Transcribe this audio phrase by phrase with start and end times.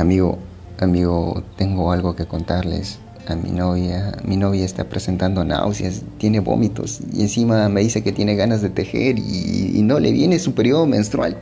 [0.00, 0.38] Amigo,
[0.78, 2.98] amigo, tengo algo que contarles.
[3.28, 8.10] A mi novia, mi novia está presentando náuseas, tiene vómitos y encima me dice que
[8.10, 11.36] tiene ganas de tejer y, no le viene su periodo menstrual.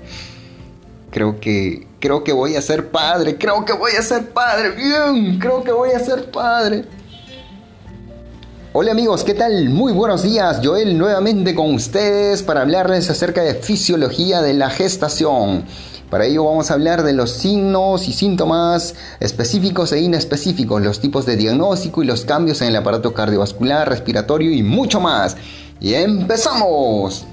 [1.13, 5.39] Creo que, creo que voy a ser padre, creo que voy a ser padre, bien,
[5.39, 6.85] creo que voy a ser padre.
[8.73, 9.71] Hola amigos, ¿qué tal?
[9.71, 15.65] Muy buenos días, Joel nuevamente con ustedes para hablarles acerca de fisiología de la gestación.
[16.11, 21.27] Para ello vamos a hablar de los signos y síntomas específicos e inespecíficos, los tipos
[21.27, 25.37] de diagnóstico y los cambios en el aparato cardiovascular, respiratorio y mucho más.
[25.81, 27.27] Y empezamos.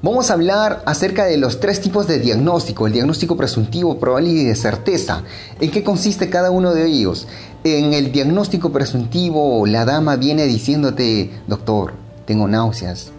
[0.00, 4.44] Vamos a hablar acerca de los tres tipos de diagnóstico, el diagnóstico presuntivo, probable y
[4.44, 5.22] de certeza.
[5.58, 7.26] ¿En qué consiste cada uno de ellos?
[7.64, 11.94] En el diagnóstico presuntivo, la dama viene diciéndote, doctor,
[12.26, 13.10] tengo náuseas,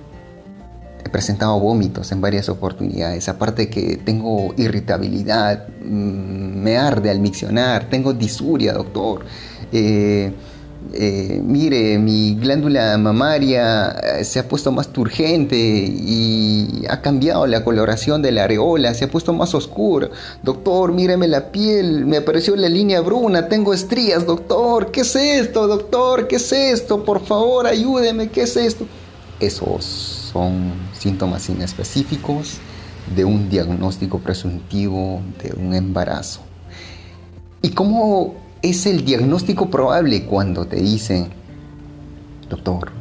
[1.04, 7.90] he presentado vómitos en varias oportunidades, aparte que tengo irritabilidad, mm, me arde al miccionar,
[7.90, 9.26] tengo disuria, doctor.
[9.72, 10.32] Eh,
[10.94, 17.64] eh, mire, mi glándula mamaria eh, se ha puesto más turgente y ha cambiado la
[17.64, 20.10] coloración de la areola, se ha puesto más oscura.
[20.44, 24.92] Doctor, míreme la piel, me apareció la línea bruna, tengo estrías, doctor.
[24.92, 26.28] ¿Qué es esto, doctor?
[26.28, 27.04] ¿Qué es esto?
[27.04, 28.86] Por favor, ayúdeme, ¿qué es esto?
[29.40, 32.60] Esos son síntomas inespecíficos
[33.16, 36.42] de un diagnóstico presuntivo de un embarazo.
[37.64, 41.30] ¿Y cómo es el diagnóstico probable cuando te dicen,
[42.52, 42.92] doctor,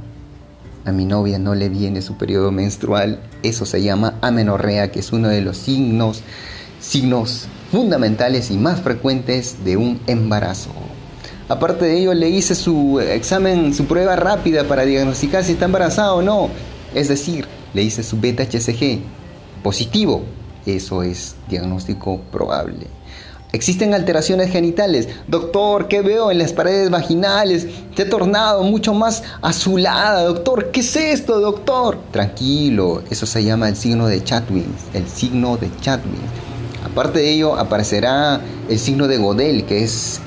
[0.86, 5.12] a mi novia no le viene su periodo menstrual, eso se llama amenorrea, que es
[5.12, 6.22] uno de los signos,
[6.80, 10.70] signos fundamentales y más frecuentes de un embarazo.
[11.50, 16.14] Aparte de ello, le hice su examen, su prueba rápida para diagnosticar si está embarazada
[16.14, 16.48] o no.
[16.96, 19.00] Es decir, le hice su beta-HCG
[19.62, 20.22] positivo.
[20.64, 22.86] Eso es diagnóstico probable.
[23.52, 25.06] Existen alteraciones genitales.
[25.28, 27.66] Doctor, ¿qué veo en las paredes vaginales?
[27.94, 30.24] Se ha tornado mucho más azulada.
[30.24, 31.98] Doctor, ¿qué es esto, doctor?
[32.12, 34.64] Tranquilo, eso se llama el signo de Chatwin.
[34.94, 36.16] El signo de Chatwin.
[36.82, 38.40] Aparte de ello, aparecerá
[38.70, 40.18] el signo de Godel, que es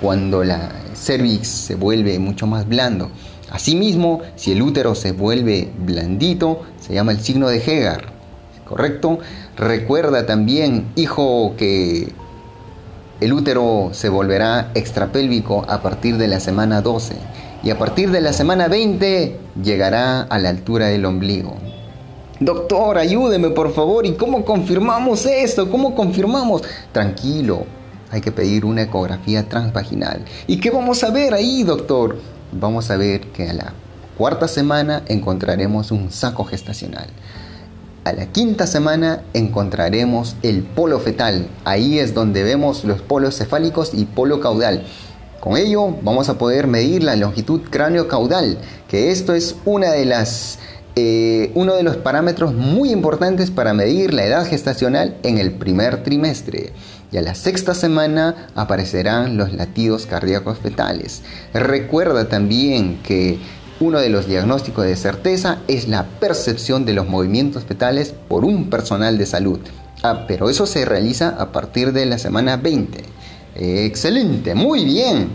[0.00, 3.10] cuando la cervix se vuelve mucho más blando.
[3.50, 8.12] Asimismo, si el útero se vuelve blandito, se llama el signo de Hegar.
[8.64, 9.18] ¿Correcto?
[9.56, 12.12] Recuerda también, hijo, que
[13.20, 17.14] el útero se volverá extrapélvico a partir de la semana 12
[17.62, 21.54] y a partir de la semana 20 llegará a la altura del ombligo.
[22.40, 24.04] Doctor, ayúdeme por favor.
[24.04, 25.70] ¿Y cómo confirmamos esto?
[25.70, 26.62] ¿Cómo confirmamos?
[26.92, 27.64] Tranquilo,
[28.10, 30.24] hay que pedir una ecografía transvaginal.
[30.46, 32.18] ¿Y qué vamos a ver ahí, doctor?
[32.56, 33.72] Vamos a ver que a la
[34.16, 37.08] cuarta semana encontraremos un saco gestacional.
[38.04, 41.48] A la quinta semana encontraremos el polo fetal.
[41.64, 44.84] Ahí es donde vemos los polos cefálicos y polo caudal.
[45.40, 50.60] Con ello vamos a poder medir la longitud cráneo-caudal, que esto es una de las,
[50.94, 56.04] eh, uno de los parámetros muy importantes para medir la edad gestacional en el primer
[56.04, 56.72] trimestre.
[57.14, 61.22] Y a la sexta semana aparecerán los latidos cardíacos fetales.
[61.52, 63.38] Recuerda también que
[63.78, 68.68] uno de los diagnósticos de certeza es la percepción de los movimientos fetales por un
[68.68, 69.60] personal de salud.
[70.02, 73.04] Ah, pero eso se realiza a partir de la semana 20.
[73.54, 75.28] excelente, muy bien.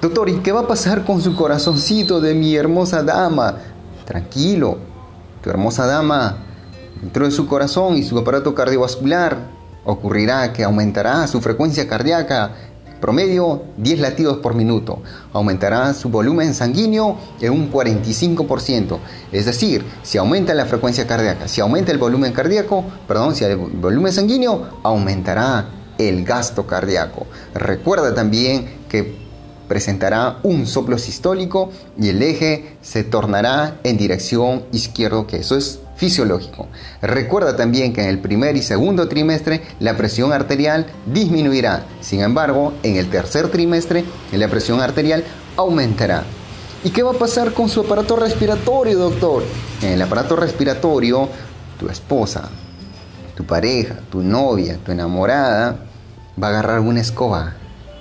[0.00, 3.58] Doctor, ¿y qué va a pasar con su corazoncito de mi hermosa dama?
[4.06, 4.78] Tranquilo,
[5.42, 6.38] tu hermosa dama,
[7.02, 9.53] dentro de su corazón y su aparato cardiovascular,
[9.84, 12.52] ocurrirá que aumentará su frecuencia cardíaca
[13.04, 15.02] promedio 10 latidos por minuto.
[15.34, 18.98] Aumentará su volumen sanguíneo en un 45%.
[19.30, 23.56] Es decir, si aumenta la frecuencia cardíaca, si aumenta el volumen cardíaco, perdón, si el
[23.56, 25.66] volumen sanguíneo, aumentará
[25.98, 27.26] el gasto cardíaco.
[27.52, 29.14] Recuerda también que
[29.68, 35.80] presentará un soplo sistólico y el eje se tornará en dirección izquierdo, que eso es
[35.96, 36.68] fisiológico.
[37.02, 41.86] Recuerda también que en el primer y segundo trimestre la presión arterial disminuirá.
[42.00, 45.24] Sin embargo, en el tercer trimestre la presión arterial
[45.56, 46.24] aumentará.
[46.82, 49.42] ¿Y qué va a pasar con su aparato respiratorio, doctor?
[49.80, 51.28] En el aparato respiratorio,
[51.78, 52.50] tu esposa,
[53.34, 55.78] tu pareja, tu novia, tu enamorada,
[56.40, 57.54] va a agarrar una escoba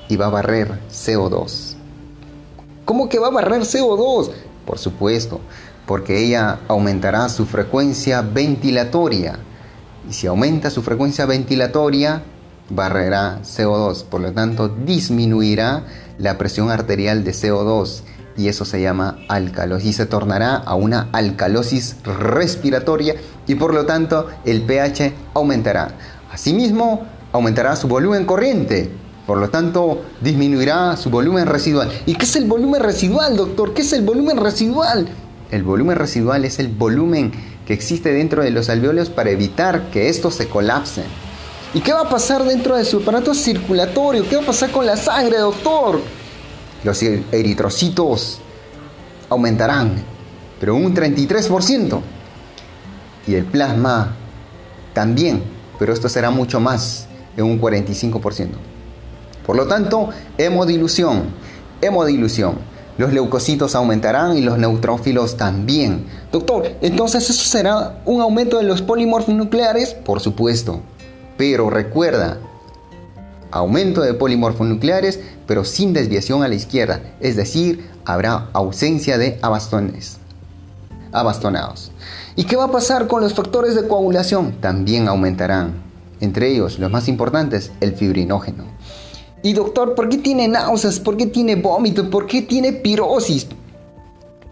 [0.10, 1.76] y va a barrer CO2.
[2.86, 4.32] ¿Cómo que va a barrer CO2?
[4.66, 5.40] Por supuesto,
[5.86, 9.40] porque ella aumentará su frecuencia ventilatoria.
[10.10, 12.24] Y si aumenta su frecuencia ventilatoria,
[12.70, 15.86] barrerá CO2, por lo tanto disminuirá
[16.18, 18.04] la presión arterial de CO2
[18.36, 23.16] y eso se llama alcalosis se tornará a una alcalosis respiratoria
[23.48, 25.96] y por lo tanto el pH aumentará.
[26.32, 28.92] Asimismo, aumentará su volumen corriente.
[29.28, 31.90] Por lo tanto, disminuirá su volumen residual.
[32.06, 33.74] ¿Y qué es el volumen residual, doctor?
[33.74, 35.08] ¿Qué es el volumen residual?
[35.54, 37.32] El volumen residual es el volumen
[37.68, 41.04] que existe dentro de los alveolos para evitar que estos se colapsen.
[41.76, 44.28] ¿Y qué va a pasar dentro de su aparato circulatorio?
[44.28, 46.00] ¿Qué va a pasar con la sangre, doctor?
[46.84, 48.40] Los eritrocitos
[49.30, 50.04] aumentarán,
[50.60, 52.02] pero un 33%.
[53.28, 54.16] Y el plasma
[54.96, 55.44] también,
[55.78, 57.06] pero esto será mucho más,
[57.38, 58.48] en un 45%.
[59.46, 61.26] Por lo tanto, hemodilución,
[61.80, 62.73] hemodilución.
[62.98, 66.06] Los leucocitos aumentarán y los neutrófilos también.
[66.32, 69.94] Doctor, entonces eso será un aumento de los polimorfos nucleares?
[69.94, 70.82] Por supuesto.
[71.38, 72.38] Pero recuerda,
[73.50, 79.40] aumento de polimorfos nucleares, pero sin desviación a la izquierda, es decir, habrá ausencia de
[79.42, 80.18] abastones,
[81.12, 81.92] abastonados.
[82.36, 84.54] ¿Y qué va a pasar con los factores de coagulación?
[84.60, 85.74] También aumentarán.
[86.20, 88.73] Entre ellos, los más importantes, el fibrinógeno.
[89.46, 91.02] Y doctor, ¿por qué tiene náuseas?
[91.02, 92.10] ¿Por qué tiene vómito?
[92.10, 93.46] ¿Por qué tiene pirosis?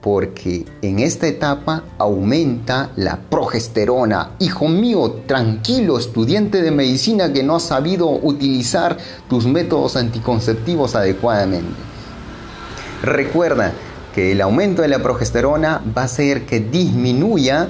[0.02, 4.32] Porque en esta etapa aumenta la progesterona.
[4.40, 8.98] Hijo mío, tranquilo, estudiante de medicina que no has sabido utilizar
[9.30, 11.80] tus métodos anticonceptivos adecuadamente.
[13.02, 13.72] Recuerda
[14.14, 17.70] que el aumento de la progesterona va a hacer que disminuya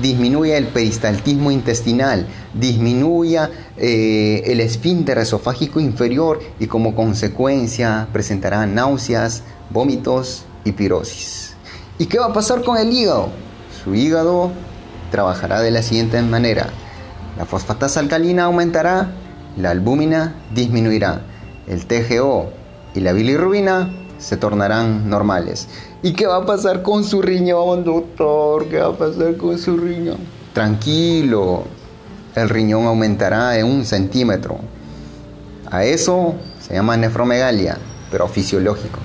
[0.00, 9.42] disminuya el peristaltismo intestinal, disminuya eh, el esfínter esofágico inferior y como consecuencia presentará náuseas,
[9.70, 11.54] vómitos y pirosis.
[11.98, 13.30] ¿Y qué va a pasar con el hígado?
[13.82, 14.50] Su hígado
[15.10, 16.68] trabajará de la siguiente manera.
[17.38, 19.12] La fosfatasa alcalina aumentará,
[19.56, 21.22] la albúmina disminuirá,
[21.66, 22.50] el TGO
[22.94, 25.68] y la bilirrubina se tornarán normales.
[26.02, 28.68] ¿Y qué va a pasar con su riñón, doctor?
[28.68, 30.18] ¿Qué va a pasar con su riñón?
[30.52, 31.64] Tranquilo,
[32.34, 34.58] el riñón aumentará en un centímetro.
[35.70, 37.78] A eso se llama nefromegalia,
[38.10, 39.00] pero fisiológico.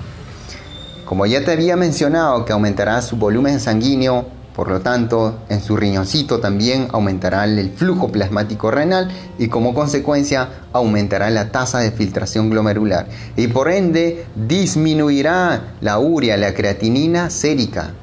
[1.04, 5.76] Como ya te había mencionado que aumentará su volumen sanguíneo, por lo tanto, en su
[5.76, 12.50] riñoncito también aumentará el flujo plasmático renal y como consecuencia aumentará la tasa de filtración
[12.50, 17.94] glomerular y por ende disminuirá la urea, la creatinina sérica.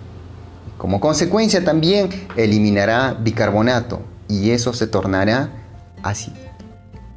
[0.80, 5.50] Como consecuencia también eliminará bicarbonato y eso se tornará
[6.01, 6.34] así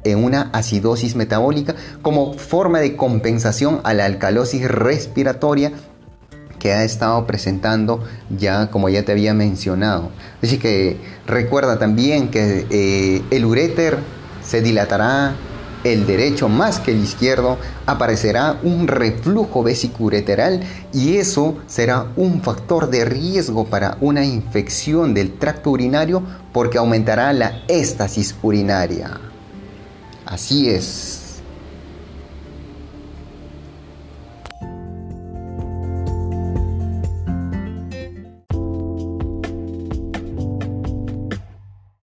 [0.03, 5.71] en una acidosis metabólica como forma de compensación a la alcalosis respiratoria
[6.63, 10.11] que ha estado presentando ya como ya te había mencionado.
[10.41, 10.95] Así que
[11.27, 13.97] recuerda también que eh, el uréter
[14.41, 15.35] se dilatará,
[15.83, 20.61] el derecho más que el izquierdo, aparecerá un reflujo vesicureteral
[20.93, 26.23] y eso será un factor de riesgo para una infección del tracto urinario
[26.53, 29.19] porque aumentará la éstasis urinaria.
[30.25, 31.22] Así es.